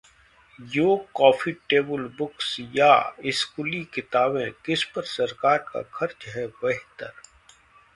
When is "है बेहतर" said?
6.27-7.13